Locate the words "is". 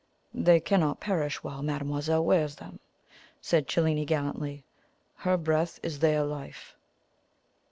5.83-5.99